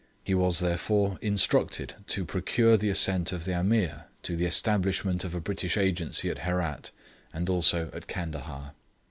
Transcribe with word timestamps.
He 0.23 0.33
was, 0.33 0.57
therefore, 0.57 1.19
instructed 1.21 1.93
to 2.07 2.25
procure 2.25 2.75
the 2.75 2.89
assent 2.89 3.31
of 3.31 3.45
the 3.45 3.51
Ameer 3.53 4.05
to 4.23 4.35
the 4.35 4.47
establishment 4.47 5.23
of 5.23 5.35
a 5.35 5.39
British 5.39 5.77
Agency 5.77 6.27
at 6.31 6.39
Herat, 6.39 6.89
and 7.31 7.47
also 7.47 7.91
at 7.93 8.07
Candahar. 8.07 8.71